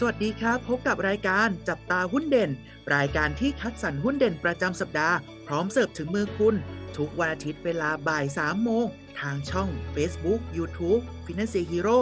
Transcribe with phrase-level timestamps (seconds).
[0.00, 2.50] สวัสดีครับ พบกับรายการจับตาหุ้นเด่น
[2.94, 6.54] รายการที่คัดสรรหุ้นเด่นประจำสัปดาห์ พร้อมเสิร์ฟถึงมือคุณ
[6.96, 8.86] ทุกวันอาทิตย์เวลาบ่าย3โมง
[9.20, 12.00] ทางช่อง Facebook YouTube Finance Hero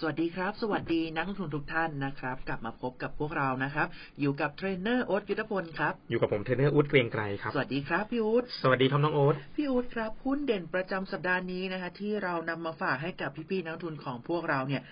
[0.00, 3.86] สวัสดีครับ สวัสดีนักลงทุนทุกท่านนะครับ กลับมาพบกับพวกเรานะครับ
[4.20, 14.82] อยู่กับเทรนเนอร์โอ๊ตยุทธพลครับ อยู่กับผมเทรนเนอร์อุ๊ดเกรียงไกรครับ สวัสดีครับพี่อุ๊ดสวัสดีครับน้องโอ๊ตพี่อุ๊ดครับหุ้นเด่นประจำสัปดาห์นี้นะคะที่เรานำมาฝากให้กับพี่ๆนักลงทุนของพวกเราเนี่ย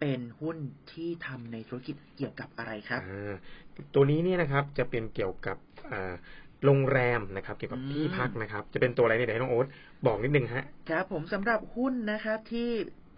[0.00, 0.56] เป็นหุ้น
[0.92, 3.32] ที่ทำในธุรกิจเกี่ยวกับอะไรครับอ่า
[3.94, 5.56] ตัวนี้เนี่ยนะครับจะเป็นเกี่ยวกับ
[5.90, 6.14] อ่า
[6.64, 9.66] โรงแรมนะครับ เกี่ยวกับอืมที่พักนะครับ จะเป็นตัวอะไรเนี่ยเดี๋ยวให้น้องโอ๊ต
[10.06, 12.68] บอกนิดนึงฮะครับผมสำหรับหุ้นนะครับที่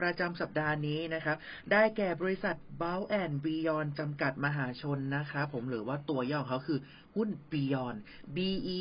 [0.03, 1.37] ประจำสัปดาห์นี้นะครับ
[1.73, 6.79] ได้แก่บริษัท b o w and Beyond จำกัดมหาชนนะครับผมหรือว่าตัวย่อของเขาคือ
[7.17, 7.99] หุ้น Beyond
[8.37, 8.39] B
[8.79, 8.81] E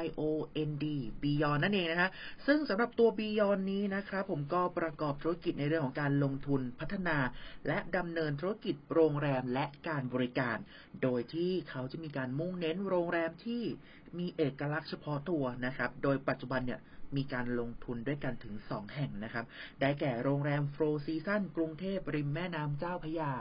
[0.00, 0.22] Y O
[0.68, 0.86] N D
[1.22, 2.10] Beyond นั่นเองนะฮะ
[2.46, 7.18] ซึ่งสำหรับตัว Beyond นี้นะครับผมก็ประกอบธุรกิจในเรื่องของการลงทุนพัฒนา
[7.66, 10.56] และดำเนินธุรกิจโรงแรมและการบริการ
[11.02, 13.62] โดยที่เขาจะมีการมุ่งเน้นโรงแรมที่
[14.18, 16.80] มีเอกลักษณ์เฉพาะตัวนะครับ โดยปัจจุบันเนี่ย
[17.16, 19.44] มีการลงทุนด้วยกันถึง 2 แห่งนะครับ
[19.80, 23.32] ได้แก่โรงแรม Four Seasons กรุงเทพริมแม่น้ำเจ้าพระยา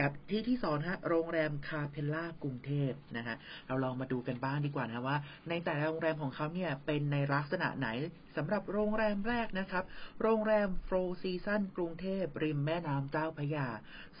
[0.00, 5.16] กับที่ที่สองฮะโรงแรม Capella กรุงเทพนะฮะเราลองมาดูกันบ้างดีกว่านะว่า
[5.48, 7.88] ในแต่ละโรงแรมของเขาเนี่ยเป็นในลักษณะไหน
[8.36, 9.84] สำหรับโรงแรมแรกนะครับ
[10.22, 13.68] โรงแรม Four Seasons กรุงเทพริมแม่น้ำเจ้าพระยา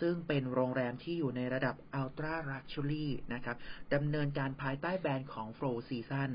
[0.00, 3.56] ซึ่งเป็นโรงแรมที่อยู่ในระดับ ultra luxury นะครับ
[3.94, 6.32] ดำเนินการภายใต้แบรนด์ของ Flow Season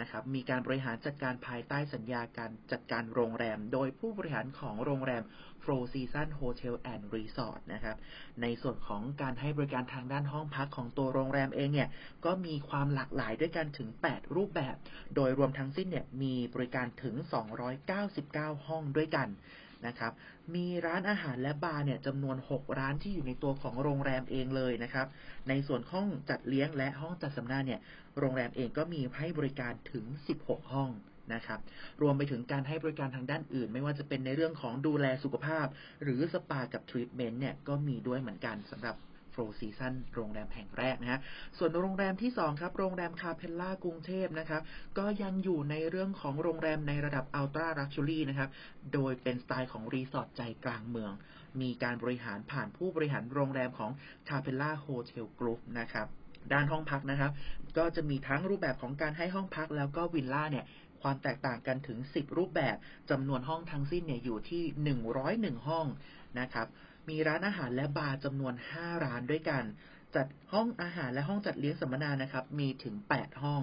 [0.00, 5.22] นะครับมีการบริหารจัดการภายใต้สัญญาการจัดการโรงแรม โดยผู้บริหารของโรงแรม
[5.66, 7.96] Four Seasons Hotel and Resort นะครับ
[8.42, 11.88] ในส่วนของการให้บริการทางด้านห้องพักของตัวโรงแรมเองเนี่ย
[12.24, 14.76] ก็มีความหลากหลายด้วยกันถึง 8 รูปแบบ
[15.14, 17.14] โดยรวมทั้งสิ้นเนี่ยมีบริการถึง
[17.90, 19.28] 299 ห้องด้วยกัน
[19.86, 20.12] นะครับ
[20.54, 25.06] มีร้านอาหารและบาร์เนี่ยจำนวน 6 ร้านที่อยู่ในตัวของโรงแรมเองเลยนะครับ
[25.48, 27.80] ในส่วนห้องจัดเลี้ยงและห้องจัดสัมมนาเนี่ย
[28.18, 30.04] โรงแรมเองก็มีให้บริการถึง
[30.40, 30.90] 16 ห้อง
[31.34, 31.60] นะครับ
[32.02, 35.66] รวมไปถึงการให้บริการทางด้านอื่น ไม่ว่าจะเป็นในเรื่องของดูแลสุขภาพ
[36.02, 38.96] หรือสปากับทรีทเมนต์เนี่ยก็มีด้วยเหมือนกันสำหรับ
[39.36, 41.20] Four Seasons โรงแรมแห่งแรกนะฮะ
[41.58, 44.62] ส่วนโรงแรมที่ 2 ครับ โรงแรม Capella กรุงเทพนะครับ
[44.98, 48.50] ก็ยังอยู่ในเรื่องของโรงแรมในระดับ ultra luxury นะครับ
[48.94, 51.12] โดยเป็นสไตล์ของรีสอร์ทใจกลางเมือง
[51.60, 53.90] มีการบริหารผ่านผู้บริหารโรงแรมของ
[54.28, 56.06] Capella Hotel Group นะครับ
[56.52, 57.32] ด้านห้องพักนะครับ
[57.78, 60.64] ก็จะมีทั้งรูปแบบของการให้ห้องพักแล้วก็วิลล่าเนี่ย
[61.02, 62.76] ความแตกต่างกันถึง 10 รูปแบบ
[63.10, 64.62] จำนวนห้องทั้งสิ้นเนี่ยอยู่ที่
[65.56, 65.86] 101 ห้อง
[66.40, 66.66] นะครับ
[67.08, 69.64] มีร้านอาหารและบาร์จำนวน 5 ร้านด้วยกัน
[70.14, 73.62] จัดห้องอาหารและห้องจัดเลี้ยงสัมมนานะครับ มีถึง 8 ห้อง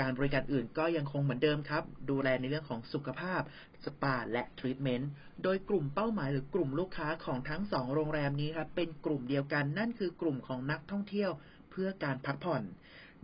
[0.00, 3.40] การบริการอื่นก็ยังคงเหมือนเดิมครับ ดูแลในเรื่องของสุขภาพ
[3.84, 5.10] สปาและทรีทเมนต์
[5.42, 11.30] โดยกลุ่มเป้าหมายหรือกลุ่มลูกค้าของทั้ง 2 โรงแรมนี้ครับ เป็นกลุ่มเดียวกัน นั่นคือกลุ่มของนักท่องเที่ยว
[11.70, 12.62] เพื่อการพักผ่อน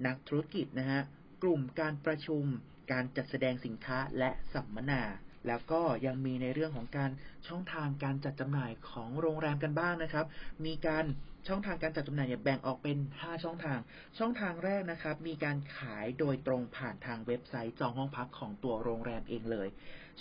[0.06, 1.03] นักธุรกิจนะฮะ
[1.43, 2.45] กลุ่มการประชุม
[2.93, 5.03] การจัดแสดงสินค้าและสัมมนา
[5.47, 7.11] แล้วก็ยังมีในเรื่องของการ
[7.49, 10.27] ช่องทางการจัดจำหน่ายของโรงแรมกันบ้างนะครับ
[10.67, 11.05] มีการ
[11.49, 13.79] ช่องทางการจัดจำหน่ายเนี่ยแบ่งออกเป็น 5 ช่องทาง
[14.19, 19.69] ช่องทางแรกนะครับ มีการขายโดยตรงผ่านทางเว็บไซต์จองห้องพักของตัวโรงแรมเองเลย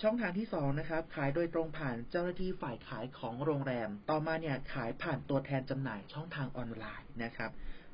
[0.01, 7.51] ช่องทางที่2นะครับ ขายโดยตรงผ่านเจ้าหน้าที่ฝ่ายขายของโรงแรม ต่อมาเนี่ยขายผ่านตัวแทนจำหน่ายช่องทางออนไลน์นะครับ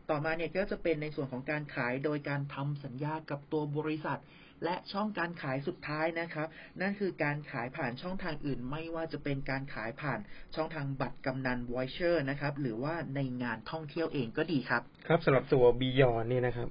[0.09, 4.19] ต่อมาเนี่ยก็จะเป็นในส่วนของการขายโดยการทำสัญญากับตัวบริษัท
[4.63, 6.47] และช่องการขายสุดท้ายนะครับ
[6.81, 10.19] นั่นคือการขายผ่านช่องทางอื่น ไม่ว่าจะเป็นการขายผ่าน
[10.55, 16.67] ช่องทางบัตรกำนัน v o i c h e r นะครับหรือว่าในงานท่องเที่ยวเองก็ดีครับ ครับสำหรับตัวบียอนนี่นะครับ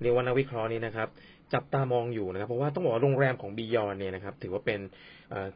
[0.00, 1.08] เรียกว่านักวิเคราะห์นี่นะครับ
[1.54, 4.80] จับตามองอยู่นะครับเพราะว่าต้องบอกว่าโรงแรมของบียอนเนี่ยนะครับถือว่าเป็น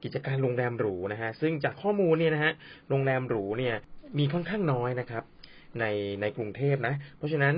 [0.02, 2.52] กิจการโรงแรมหรูนะฮะซึ่งจากข้อมูลเนี่ยนะฮะ
[2.90, 3.74] โรงแรมหรูเนี่ย
[4.18, 5.24] มีค่อนข้างน้อยนะครับ
[5.80, 5.84] ใน
[6.20, 7.54] ในกรุงเทพนะ เพราะฉะนั้น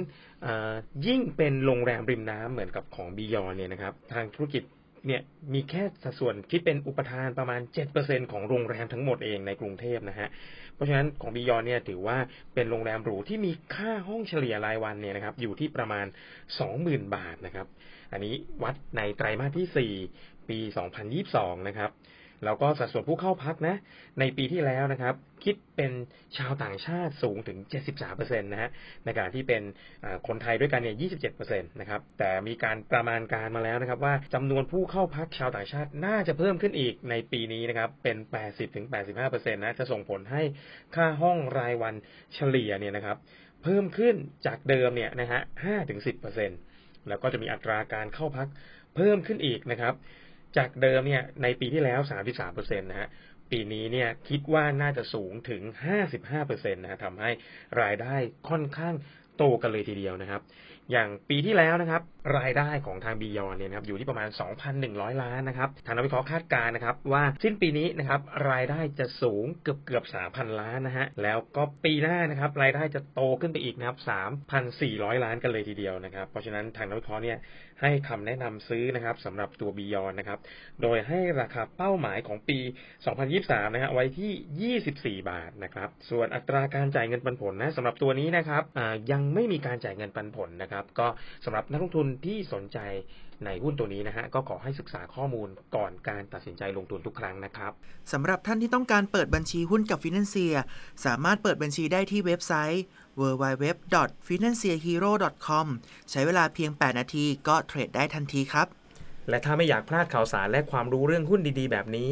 [1.06, 4.64] ยิ่งเป็นโรงแรมริมน้ำเหมือนกับของบียอนเนี่ยนะครับ ทางธุรกิจ
[5.06, 5.22] เนี่ย
[5.54, 7.60] มีแค่สัดส่วนคิดเป็นอุปทานประมาณ
[7.96, 10.28] 7%ของโรงแรมทั้งหมดเองในกรุงเทพนะฮะ
[10.74, 12.18] เพราะฉะนั้นของบียอนเนี่ยถือว่า
[12.54, 16.06] เป็นโรงแรมหรูที่มีค่าห้องเฉลี่ยรายวันเนี่ยนะครับอยู่ที่ประมาณ
[16.60, 17.66] 20,000 บาทนะครับ
[18.12, 20.58] อันนี้วัดในไตรมาสที่ 4 ปี
[21.14, 21.90] 2022 นะครับ
[22.44, 23.76] แล้วก็สัดส่วนผู้เข้าพักนะ
[24.20, 25.14] ในปีที่แล้วนะครับ
[25.44, 25.92] คิดเป็น
[26.36, 27.58] ชาวต่างชาติสูงถึง
[28.00, 28.70] 73%นะฮะ
[29.04, 29.62] ในขณะที่เป็น
[30.26, 30.96] คนไทยด้วยกันเนี่ย
[31.38, 38.16] 27%นะครับแต่มีการประมาณการมาแล้วนะครับว่าจำนวนผู้เข้าพักชาวต่างชาติน่าจะเพิ่มขึ้นอีกในปีนี้นะครับเป็น
[38.86, 40.42] 80-85%นะจะส่งผลให้
[40.94, 41.94] ค่าห้องรายวัน
[42.34, 43.16] เฉลี่ยเนี่ยนะครับ
[43.62, 44.14] เพิ่มขึ้น
[44.46, 45.40] จากเดิมเนี่ยนะฮะ
[46.24, 48.48] 5-10%แล้วก็จะมีอัตราการเข้าพัก
[48.96, 49.94] เพิ่มขึ้นอีกนะครับ
[50.56, 53.08] จากเดิมเนี่ยในปีที่แล้ว 33%นต์นะฮะ
[53.50, 55.62] ปีนี้เนี่ยคิดว่าน่าจะสูงถึง
[56.18, 57.30] 55%นะฮะทำให้
[57.82, 58.14] รายได้
[58.48, 58.94] ค่อนข้าง
[59.38, 60.42] โตกันเลยทีเดียวนะครับ
[60.92, 62.02] อย่างปีที่แล้วนะครับ
[62.38, 64.28] รายได้ของทางบียอนเนี่ยนะครับอยู่ที่ประมาณ
[64.74, 68.20] 2,100 ล้านนะครับทางนักวิเคราะห์คาดการณ์นะครับ ว่าสิ้นปีนี้นะครับ
[68.50, 73.98] รายได้จะสูงเกือบเกือบ3,000 ล้านนะฮะแล้วก็ปีหน้านะครับรายได้จะโตขึ้นไปอีกนะครับ
[74.60, 77.38] 3,400 ล้านกันเลยทีเดียวนะครับ เพราะฉะนั้นทางนักวิเคราะห์เนี่ย
[77.82, 80.38] ให้คำแนะนำซื้อนะครับสำหรับตัวบียอนนะครับ
[80.82, 82.58] โดยให้ราคาเป้าหมายของปี
[83.16, 88.62] 2023 นะฮะไว้ที่ 24 บาทนะครับ ส่วนอัตราการจ่ายเงินปันผลนะสำหรับตัวนี้นะครับ
[89.12, 91.06] ยังไม่มีการจ่ายเงินปันผลนะครับ ก็
[91.44, 92.78] สำหรับนักลงทุนที่สนใจ
[93.46, 97.72] ในหุ้นตัวนี้นะฮะก็ขอให้ศึกษาข้อมูลก่อนการตัดสินใจลงทุนทุกครั้งนะครับ
[98.12, 100.54] สำหรับท่านที่ต้องการเปิดบัญชีหุ้นกับฟินแลนเซีย
[101.06, 102.82] สามารถเปิดบัญชีได้ที่เว็บไซต์
[103.20, 105.66] www.financehero.com
[106.10, 108.66] ใช้เวลาเพียง 8 นาทีก็เทรดได้ทันทีครับ
[109.28, 112.10] และถ้าไม่อยากพลาดข่าวสารและความรู้เรื่องหุ้นดีๆ แบบนี้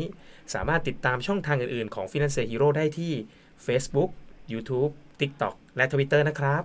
[0.55, 3.13] สามารถติดตามช่องทางอื่นๆของ Finance Hero ได้ที่
[3.67, 4.11] Facebook,
[4.53, 4.91] YouTube,
[5.21, 6.63] TikTok และ Twitter นะครับ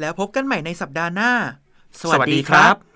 [0.00, 1.32] แล้วพบกันใหม่ในสัปดาห์หน้า
[2.00, 2.91] สวัสดีครับ